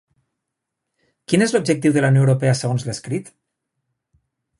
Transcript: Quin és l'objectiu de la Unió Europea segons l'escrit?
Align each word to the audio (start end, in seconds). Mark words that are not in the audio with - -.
Quin 1.31 1.45
és 1.45 1.53
l'objectiu 1.55 1.93
de 1.97 2.03
la 2.05 2.09
Unió 2.13 2.23
Europea 2.25 2.55
segons 2.61 2.87
l'escrit? 2.87 3.31